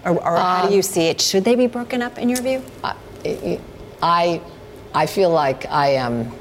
Or, 0.04 0.12
or 0.14 0.36
how 0.38 0.64
Um, 0.64 0.70
do 0.70 0.76
you 0.76 0.82
see 0.82 1.08
it? 1.10 1.22
Should 1.22 1.44
they 1.44 1.56
be 1.56 1.68
broken 1.68 2.02
up 2.02 2.18
in 2.18 2.28
your 2.30 2.42
view? 2.42 2.62
I- 2.84 2.96
I, 4.02 4.42
I 4.94 5.06
feel 5.06 5.30
like 5.30 5.66
I 5.70 5.90
am 5.90 6.32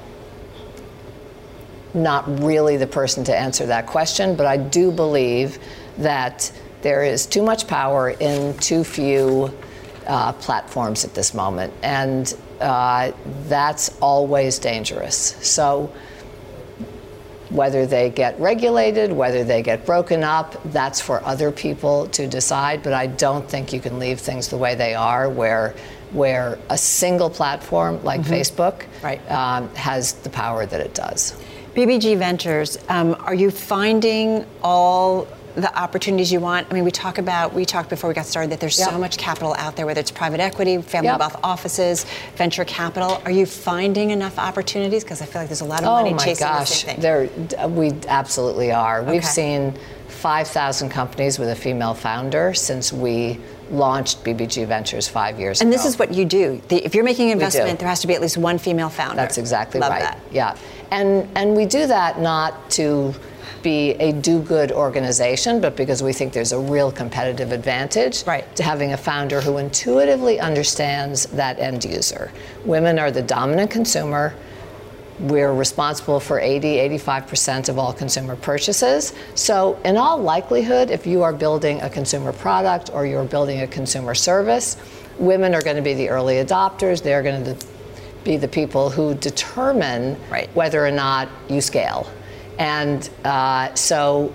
not 1.97 2.43
really 2.43 2.77
the 2.77 2.87
person 2.87 3.25
to 3.25 3.37
answer 3.37 3.67
that 3.67 3.87
question, 3.87 4.37
but 4.37 4.47
I 4.47 4.57
do 4.57 4.93
believe 4.93 5.59
that 5.99 6.53
there 6.83 7.03
is 7.03 7.27
too 7.27 7.43
much 7.43 7.67
power 7.67 8.11
in 8.11 8.57
too 8.59 8.85
few 8.85 9.53
uh, 10.07 10.33
platforms 10.35 11.05
at 11.05 11.15
this 11.15 11.35
moment, 11.35 11.73
and 11.83 12.37
uh, 12.61 13.13
that's 13.45 13.97
always 14.01 14.59
dangerous. 14.59 15.17
So, 15.41 15.93
whether 17.51 17.87
they 17.87 18.11
get 18.11 18.39
regulated, 18.41 19.13
whether 19.13 19.45
they 19.45 19.63
get 19.63 19.87
broken 19.87 20.23
up, 20.23 20.57
that's 20.73 21.01
for 21.01 21.25
other 21.25 21.53
people 21.53 22.09
to 22.09 22.27
decide. 22.27 22.83
But 22.83 22.93
I 22.93 23.07
don't 23.07 23.49
think 23.49 23.73
you 23.73 23.81
can 23.81 23.99
leave 23.99 24.21
things 24.21 24.49
the 24.49 24.57
way 24.57 24.75
they 24.75 24.95
are, 24.95 25.29
where 25.29 25.75
where 26.13 26.59
a 26.71 26.79
single 26.79 27.31
platform 27.31 28.03
like 28.05 28.21
mm-hmm. 28.21 28.33
Facebook 28.33 28.85
right. 29.03 29.21
um, 29.31 29.69
has 29.75 30.13
the 30.13 30.31
power 30.31 30.65
that 30.67 30.81
it 30.81 30.95
does. 30.95 31.37
BBG 31.77 32.17
Ventures, 32.17 32.79
um, 32.89 33.15
are 33.21 33.35
you 33.35 33.51
finding 33.51 34.47
all 34.63 35.29
the 35.57 35.79
opportunities 35.79 36.33
you 36.33 36.41
want? 36.41 36.67
I 36.71 36.73
mean, 36.73 36.85
we 36.85 36.91
talk 36.91 37.19
about, 37.19 37.53
we 37.53 37.67
talked 37.67 37.91
before 37.91 38.09
we 38.09 38.15
got 38.15 38.25
started 38.25 38.51
that 38.53 38.61
there's 38.61 38.79
yep. 38.79 38.89
so 38.89 38.99
much 38.99 39.19
capital 39.19 39.55
out 39.59 39.77
there, 39.77 39.85
whether 39.85 40.01
it's 40.01 40.11
private 40.11 40.41
equity, 40.41 40.81
family 40.81 41.09
yep. 41.09 41.19
wealth 41.19 41.39
offices, 41.45 42.07
venture 42.37 42.65
capital. 42.65 43.21
Are 43.27 43.31
you 43.31 43.45
finding 43.45 44.11
enough 44.11 44.39
opportunities? 44.39 45.05
Because 45.05 45.21
I 45.21 45.27
feel 45.27 45.43
like 45.43 45.51
there's 45.51 45.61
a 45.61 45.67
lot 45.67 45.83
of 45.83 45.89
oh 45.89 46.03
money 46.03 46.15
chasing 46.15 46.47
gosh. 46.47 46.71
the 46.71 46.75
same 46.77 46.95
thing. 46.95 47.03
There, 47.03 47.69
we 47.69 47.93
absolutely 48.09 48.73
are. 48.73 49.01
Okay. 49.01 49.13
We've 49.13 49.25
seen 49.25 49.79
5,000 50.09 50.89
companies 50.89 51.39
with 51.39 51.51
a 51.51 51.57
female 51.57 51.93
founder 51.93 52.55
since 52.55 52.91
we 52.91 53.39
launched 53.71 54.25
BBG 54.25 54.67
Ventures 54.67 55.09
five 55.09 55.39
years 55.39 55.61
and 55.61 55.69
ago. 55.69 55.75
And 55.75 55.79
this 55.79 55.87
is 55.87 55.99
what 55.99 56.15
you 56.15 56.25
do. 56.25 56.63
The, 56.69 56.85
if 56.85 56.95
you're 56.95 57.05
making 57.05 57.27
an 57.27 57.33
investment, 57.33 57.79
there 57.79 57.89
has 57.89 58.01
to 58.01 58.07
be 58.07 58.15
at 58.15 58.21
least 58.21 58.37
one 58.37 58.59
female 58.59 58.89
founder. 58.89 59.17
That's 59.17 59.39
exactly 59.39 59.81
Love 59.81 59.91
right. 59.91 60.03
That. 60.03 60.21
Yeah. 60.31 60.57
And 60.91 61.29
and 61.37 61.57
we 61.57 61.67
do 61.67 61.87
that 61.87 62.21
not 62.21 62.71
to 62.73 63.15
be 63.67 63.91
a 63.95 64.13
do 64.13 64.41
good 64.43 64.71
organization, 64.71 65.61
but 65.61 65.75
because 65.75 66.01
we 66.01 66.13
think 66.13 66.33
there's 66.33 66.53
a 66.53 66.59
real 66.59 66.93
competitive 66.93 67.51
advantage 67.51 68.25
right. 68.25 68.45
to 68.55 68.63
having 68.63 68.93
a 68.93 68.97
founder 68.97 69.41
who 69.41 69.59
intuitively 69.59 70.39
understands 70.39 71.27
that 71.27 71.59
end 71.59 71.85
user. 71.85 72.31
Women 72.65 72.97
are 73.01 73.11
the 73.11 73.23
dominant 73.23 73.73
consumer. 73.73 74.35
We're 75.19 75.53
responsible 75.53 76.21
for 76.21 76.39
80, 76.39 76.77
85% 76.99 77.69
of 77.69 77.77
all 77.77 77.93
consumer 77.93 78.37
purchases. 78.37 79.15
So, 79.35 79.81
in 79.85 79.97
all 79.97 80.19
likelihood, 80.19 80.93
if 80.93 81.05
you 81.05 81.25
are 81.25 81.33
building 81.33 81.81
a 81.81 81.91
consumer 81.91 82.33
product 82.33 82.91
or 82.93 83.05
you're 83.05 83.25
building 83.25 83.63
a 83.63 83.67
consumer 83.67 84.15
service, 84.15 84.77
women 85.19 85.57
are 85.57 85.63
going 85.63 85.77
to 85.77 85.83
be 85.83 85.95
the 85.95 86.09
early 86.09 86.35
adopters. 86.35 87.03
They're 87.03 87.25
going 87.25 87.43
to 87.45 87.67
be 88.27 88.37
the 88.37 88.49
people 88.49 88.91
who 88.91 89.15
determine 89.15 90.19
right. 90.31 90.55
whether 90.55 90.85
or 90.85 90.91
not 90.91 91.29
you 91.49 91.63
scale. 91.63 92.11
And 92.59 93.09
uh, 93.25 93.75
so 93.75 94.35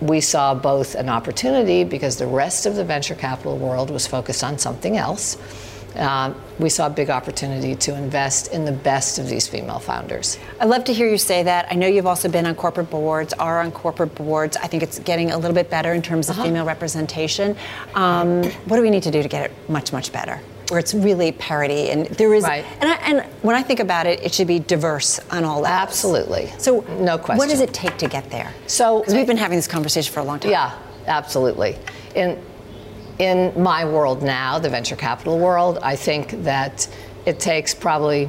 we 0.00 0.20
saw 0.20 0.54
both 0.54 0.94
an 0.94 1.08
opportunity 1.08 1.84
because 1.84 2.16
the 2.16 2.26
rest 2.26 2.66
of 2.66 2.74
the 2.74 2.84
venture 2.84 3.14
capital 3.14 3.58
world 3.58 3.90
was 3.90 4.06
focused 4.06 4.42
on 4.42 4.58
something 4.58 4.96
else. 4.96 5.36
Um, 5.94 6.40
we 6.58 6.68
saw 6.68 6.86
a 6.86 6.90
big 6.90 7.10
opportunity 7.10 7.74
to 7.74 7.94
invest 7.96 8.52
in 8.52 8.64
the 8.64 8.72
best 8.72 9.18
of 9.18 9.28
these 9.28 9.48
female 9.48 9.80
founders. 9.80 10.38
I 10.60 10.66
love 10.66 10.84
to 10.84 10.94
hear 10.94 11.08
you 11.08 11.18
say 11.18 11.42
that. 11.42 11.66
I 11.70 11.74
know 11.74 11.86
you've 11.86 12.06
also 12.06 12.28
been 12.28 12.46
on 12.46 12.54
corporate 12.54 12.88
boards, 12.90 13.32
are 13.34 13.60
on 13.60 13.72
corporate 13.72 14.14
boards. 14.14 14.56
I 14.56 14.68
think 14.68 14.82
it's 14.82 14.98
getting 15.00 15.32
a 15.32 15.38
little 15.38 15.54
bit 15.54 15.70
better 15.70 15.92
in 15.92 16.02
terms 16.02 16.28
of 16.28 16.36
uh-huh. 16.36 16.44
female 16.44 16.64
representation. 16.64 17.56
Um, 17.94 18.44
what 18.66 18.76
do 18.76 18.82
we 18.82 18.90
need 18.90 19.02
to 19.04 19.10
do 19.10 19.22
to 19.22 19.28
get 19.28 19.50
it 19.50 19.68
much, 19.68 19.92
much 19.92 20.12
better? 20.12 20.40
Where 20.70 20.78
it's 20.78 20.92
really 20.92 21.32
parity 21.32 21.90
and 21.90 22.06
there 22.06 22.34
is 22.34 22.44
right. 22.44 22.64
and, 22.80 22.90
I, 22.90 22.94
and 22.96 23.22
when 23.42 23.56
I 23.56 23.62
think 23.62 23.80
about 23.80 24.06
it, 24.06 24.22
it 24.22 24.34
should 24.34 24.46
be 24.46 24.58
diverse 24.58 25.18
on 25.30 25.44
all 25.44 25.60
levels. 25.60 25.88
Absolutely. 25.88 26.52
So 26.58 26.80
no 27.00 27.16
question. 27.16 27.38
What 27.38 27.48
does 27.48 27.60
it 27.60 27.72
take 27.72 27.96
to 27.98 28.08
get 28.08 28.30
there? 28.30 28.52
So 28.66 29.00
because 29.00 29.14
we've 29.14 29.26
been 29.26 29.36
having 29.36 29.56
this 29.56 29.66
conversation 29.66 30.12
for 30.12 30.20
a 30.20 30.24
long 30.24 30.40
time. 30.40 30.50
Yeah, 30.50 30.78
absolutely. 31.06 31.76
In 32.14 32.38
in 33.18 33.52
my 33.60 33.84
world 33.84 34.22
now, 34.22 34.58
the 34.58 34.68
venture 34.68 34.94
capital 34.94 35.38
world, 35.38 35.78
I 35.82 35.96
think 35.96 36.44
that 36.44 36.88
it 37.26 37.40
takes 37.40 37.74
probably 37.74 38.28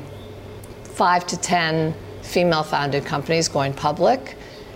five 0.83 1.27
to 1.27 1.37
ten 1.37 1.93
female-founded 2.23 3.05
companies 3.05 3.47
going 3.47 3.73
public, 3.73 4.35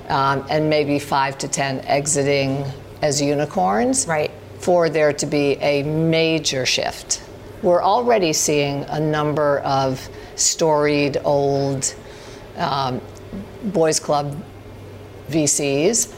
um, 0.10 0.46
and 0.50 0.70
maybe 0.70 1.00
five 1.00 1.38
to 1.40 1.48
ten 1.48 1.80
exiting 1.82 2.64
as 3.02 3.22
unicorns. 3.22 4.06
Right. 4.08 4.32
For 4.60 4.90
there 4.90 5.14
to 5.14 5.26
be 5.26 5.54
a 5.62 5.84
major 5.84 6.66
shift 6.66 7.23
we're 7.64 7.82
already 7.82 8.34
seeing 8.34 8.84
a 8.90 9.00
number 9.00 9.60
of 9.60 10.08
storied 10.36 11.18
old 11.24 11.96
um, 12.58 13.02
boys 13.64 14.00
club 14.00 14.38
VCs 15.30 16.14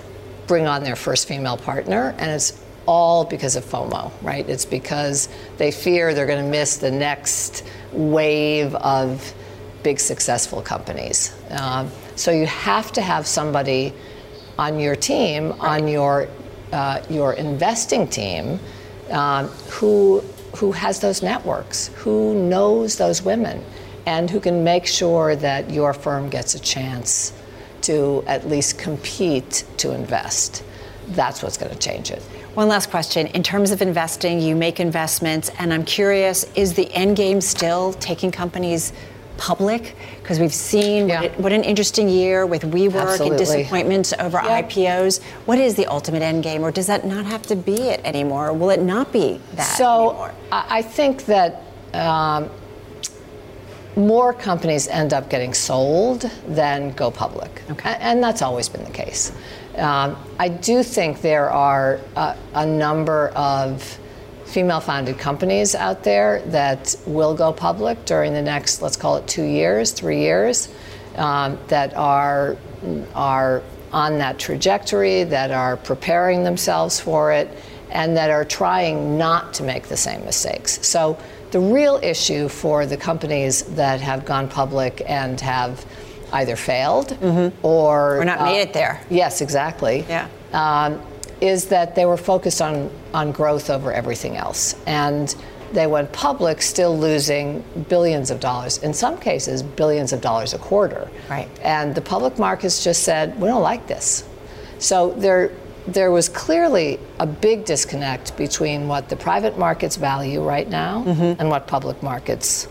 bring 0.48 0.68
on 0.68 0.84
their 0.84 0.96
first 0.96 1.28
female 1.28 1.58
partner, 1.58 2.14
and 2.18 2.32
it's 2.32 2.62
all 2.88 3.26
because 3.26 3.56
of 3.56 3.64
FOMO, 3.64 4.12
right? 4.22 4.48
It's 4.50 4.66
because 4.66 5.30
they 5.58 5.72
fear 5.72 6.14
they're 6.14 6.28
going 6.28 6.44
to 6.44 6.50
miss 6.50 6.78
the 6.78 6.92
next 6.92 7.64
wave 7.92 8.76
of 8.76 9.34
big 9.84 10.00
successful 10.00 10.62
companies. 10.62 11.36
Um, 11.52 11.90
so 12.16 12.32
you 12.32 12.46
have 12.48 12.92
to 12.94 13.02
have 13.02 13.26
somebody 13.28 13.94
on 14.58 14.80
your 14.80 14.96
team, 14.96 15.50
right. 15.50 15.82
on 15.82 15.88
your 15.88 16.28
uh, 16.72 17.02
your 17.10 17.34
investing 17.34 18.08
team, 18.08 18.60
um, 19.12 19.48
who 19.70 20.24
who 20.56 20.72
has 20.72 21.00
those 21.00 21.22
networks, 21.22 21.88
who 21.96 22.34
knows 22.48 22.98
those 22.98 23.22
women, 23.22 23.64
and 24.06 24.30
who 24.30 24.40
can 24.40 24.64
make 24.64 24.86
sure 24.86 25.36
that 25.36 25.70
your 25.70 25.94
firm 25.94 26.30
gets 26.30 26.56
a 26.56 26.60
chance 26.60 27.34
to 27.82 28.24
at 28.28 28.48
least 28.48 28.80
compete 28.80 29.64
to 29.78 29.92
invest. 29.92 30.64
That's 31.10 31.44
what's 31.44 31.58
going 31.58 31.72
to 31.72 31.78
change 31.78 32.10
it. 32.10 32.22
One 32.56 32.68
last 32.68 32.90
question. 32.90 33.28
In 33.28 33.44
terms 33.44 33.72
of 33.72 33.82
investing, 33.82 34.40
you 34.40 34.56
make 34.56 34.80
investments, 34.80 35.52
and 35.60 35.74
I'm 35.74 35.84
curious 35.84 36.46
is 36.56 36.74
the 36.74 36.92
end 36.94 37.18
game 37.18 37.42
still 37.42 37.94
taking 37.94 38.32
companies 38.32 38.94
public? 39.38 39.96
Because 40.22 40.40
we've 40.40 40.54
seen 40.54 41.08
yeah. 41.08 41.22
what, 41.22 41.26
it, 41.26 41.40
what, 41.40 41.52
an 41.52 41.64
interesting 41.64 42.10
year 42.10 42.46
with 42.46 42.64
WeWork 42.64 42.94
Absolutely. 42.94 43.28
and 43.30 43.38
disappointments 43.38 44.14
over 44.14 44.42
yeah. 44.44 44.62
IPOs. 44.62 45.22
What 45.46 45.60
is 45.60 45.76
the 45.76 45.86
ultimate 45.88 46.22
end 46.22 46.44
game, 46.44 46.64
or 46.64 46.72
does 46.72 46.88
that 46.88 47.06
not 47.06 47.26
have 47.26 47.44
to 47.48 47.56
be 47.56 47.76
it 47.76 48.02
anymore? 48.04 48.54
Will 48.54 48.70
it 48.70 48.82
not 48.82 49.12
be 49.12 49.40
that 49.54 49.64
so 49.78 50.10
anymore? 50.10 50.34
I 50.52 50.82
think 50.82 51.26
that. 51.26 51.62
Um, 51.94 52.50
more 53.96 54.34
companies 54.34 54.90
end 54.90 55.14
up 55.14 55.30
getting 55.30 55.54
sold 55.54 56.30
than 56.48 56.92
go 56.92 57.10
public. 57.10 57.62
Okay. 57.72 57.96
And 58.02 58.22
that's 58.22 58.42
always 58.42 58.68
been 58.68 58.84
the 58.84 58.92
case. 58.92 59.32
Um, 59.78 60.18
I 60.40 60.50
do 60.50 60.84
think 60.84 61.22
there 61.22 61.50
are 61.50 62.00
a, 62.16 62.38
a 62.54 62.66
number 62.66 63.30
of 63.30 63.98
female 64.46 64.80
founded 64.80 65.18
companies 65.18 65.76
out 65.76 66.04
there 66.04 66.42
that 66.48 66.96
will 67.06 67.36
go 67.36 67.52
public 67.52 68.06
during 68.06 68.34
the 68.34 68.42
next, 68.42 68.82
let's 68.82 68.96
call 68.96 69.18
it 69.18 69.28
two 69.28 69.44
years, 69.44 69.92
three 69.92 70.22
years, 70.22 70.70
um, 71.16 71.58
that 71.68 71.94
are, 71.96 72.58
are 73.14 73.62
on 73.92 74.18
that 74.20 74.38
trajectory, 74.38 75.24
that 75.24 75.52
are 75.52 75.78
preparing 75.78 76.44
themselves 76.44 77.00
for 77.00 77.32
it, 77.32 77.50
and 77.92 78.18
that 78.18 78.30
are 78.30 78.46
trying 78.46 79.18
not 79.18 79.54
to 79.54 79.64
make 79.64 79.88
the 79.88 79.98
same 79.98 80.24
mistakes. 80.26 80.86
So 80.86 81.18
the 81.52 81.60
real 81.60 82.00
issue 82.04 82.50
for 82.50 82.86
the 82.86 82.98
companies 82.98 83.64
that 83.76 84.02
have 84.02 84.26
gone 84.26 84.50
public 84.50 85.02
and 85.08 85.40
have 85.42 85.86
either 86.34 86.56
failed 86.56 87.10
mm-hmm. 87.10 87.66
or, 87.66 88.20
or 88.20 88.26
not 88.26 88.40
uh, 88.40 88.46
made 88.46 88.62
it 88.62 88.74
there. 88.74 89.02
Yes, 89.10 89.42
exactly. 89.42 90.06
Yeah. 90.10 90.28
Um, 90.52 91.02
is 91.42 91.66
that 91.66 91.96
they 91.96 92.06
were 92.06 92.18
focused 92.18 92.62
on, 92.62 92.90
on 93.14 93.32
growth 93.32 93.70
over 93.70 93.92
everything 93.92 94.38
else. 94.38 94.76
And 94.88 95.36
they 95.72 95.88
went 95.88 96.12
public 96.14 96.62
still 96.62 96.98
losing 96.98 97.64
billions 97.90 98.32
of 98.32 98.40
dollars, 98.40 98.78
in 98.84 98.94
some 98.94 99.18
cases, 99.18 99.62
billions 99.62 100.14
of 100.14 100.22
dollars 100.22 100.54
a 100.54 100.58
quarter. 100.58 101.10
Right. 101.30 101.50
And 101.62 101.94
the 101.94 102.02
public 102.02 102.40
markets 102.40 102.84
just 102.84 103.04
said, 103.04 103.40
we 103.40 103.48
don't 103.48 103.64
like 103.64 103.88
this. 103.88 104.28
So 104.80 105.12
there, 105.14 105.52
there 105.88 106.12
was 106.12 106.30
clearly 106.30 107.00
a 107.20 107.26
big 107.26 107.66
disconnect 107.66 108.38
between 108.38 108.88
what 108.88 109.10
the 109.10 109.16
private 109.16 109.58
markets 109.58 109.96
value 109.96 110.42
right 110.42 110.70
now 110.70 111.04
mm-hmm. 111.04 111.40
and 111.40 111.50
what 111.50 111.68
public 111.68 112.02
markets 112.02 112.68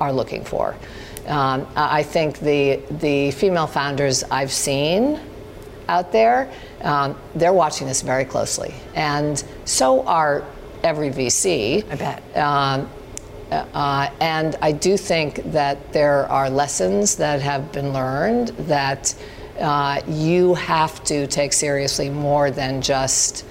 are 0.00 0.12
looking 0.12 0.44
for. 0.44 0.76
Um, 1.26 1.66
I 1.76 2.04
think 2.04 2.38
the, 2.38 2.80
the 2.90 3.32
female 3.32 3.66
founders 3.66 4.24
I've 4.24 4.52
seen 4.52 5.20
out 5.88 6.12
there, 6.12 6.50
um, 6.82 7.16
they're 7.34 7.52
watching 7.52 7.86
this 7.86 8.02
very 8.02 8.24
closely. 8.24 8.74
And 8.94 9.42
so 9.64 10.06
are 10.06 10.44
every 10.82 11.10
VC. 11.10 11.90
I 11.90 11.96
bet. 11.96 12.36
Um, 12.36 12.88
uh, 13.50 14.10
and 14.20 14.56
I 14.60 14.72
do 14.72 14.96
think 14.98 15.42
that 15.52 15.92
there 15.92 16.30
are 16.30 16.50
lessons 16.50 17.16
that 17.16 17.40
have 17.40 17.72
been 17.72 17.92
learned 17.94 18.48
that 18.68 19.14
uh, 19.58 20.00
you 20.06 20.54
have 20.54 21.02
to 21.04 21.26
take 21.26 21.52
seriously 21.52 22.10
more 22.10 22.50
than 22.50 22.82
just, 22.82 23.44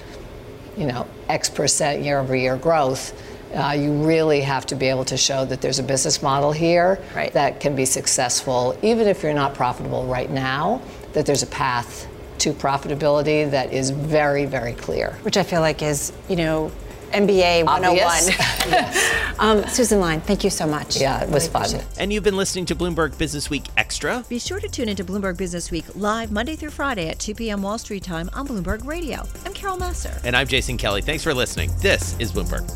you 0.76 0.86
know, 0.86 1.06
X 1.28 1.50
percent 1.50 2.02
year 2.02 2.20
over 2.20 2.34
year 2.36 2.56
growth. 2.56 3.12
Uh, 3.52 3.72
you 3.72 3.92
really 4.04 4.40
have 4.40 4.66
to 4.66 4.76
be 4.76 4.86
able 4.86 5.04
to 5.06 5.16
show 5.16 5.44
that 5.46 5.60
there's 5.60 5.78
a 5.78 5.82
business 5.82 6.22
model 6.22 6.52
here 6.52 7.00
Right. 7.16 7.32
that 7.32 7.60
can 7.60 7.74
be 7.74 7.84
successful, 7.86 8.78
even 8.82 9.08
if 9.08 9.22
you're 9.22 9.34
not 9.34 9.54
profitable 9.54 10.04
right 10.06 10.30
now, 10.30 10.80
that 11.14 11.26
there's 11.26 11.42
a 11.42 11.46
path 11.46 12.06
to 12.40 12.52
profitability 12.52 13.50
that 13.50 13.72
is 13.72 13.90
very, 13.90 14.44
very 14.46 14.72
clear. 14.74 15.18
which 15.22 15.36
I 15.36 15.42
feel 15.42 15.60
like 15.60 15.82
is, 15.82 16.12
you 16.28 16.36
know, 16.36 16.70
MBA 17.12 17.64
101. 17.64 18.06
Obvious. 18.06 19.12
um, 19.38 19.66
Susan 19.68 19.98
Lyne, 19.98 20.20
thank 20.20 20.44
you 20.44 20.50
so 20.50 20.66
much. 20.66 21.00
Yeah, 21.00 21.22
it 21.22 21.30
was 21.30 21.48
Really 21.48 21.68
fun. 21.70 21.80
it. 21.80 21.86
And 21.98 22.12
you've 22.12 22.22
been 22.22 22.36
listening 22.36 22.66
to 22.66 22.76
Bloomberg 22.76 23.16
Business 23.16 23.48
Week 23.48 23.64
Extra. 23.78 24.24
Be 24.28 24.38
sure 24.38 24.60
to 24.60 24.68
tune 24.68 24.90
into 24.90 25.04
Bloomberg 25.06 25.38
Business 25.38 25.70
Week 25.70 25.86
live 25.94 26.30
Monday 26.30 26.54
through 26.54 26.68
Friday 26.70 27.08
at 27.08 27.18
2 27.18 27.34
p.m. 27.34 27.62
Wall 27.62 27.78
Street 27.78 28.02
time 28.04 28.28
on 28.34 28.46
Bloomberg 28.46 28.84
Radio. 28.84 29.24
I'm 29.46 29.54
Carol 29.54 29.78
Massar. 29.78 30.20
And 30.22 30.36
I'm 30.36 30.46
Jason 30.46 30.76
Kelly. 30.76 31.00
Thanks 31.00 31.22
for 31.24 31.32
listening. 31.32 31.70
This 31.80 32.14
is 32.18 32.30
Bloomberg. 32.30 32.66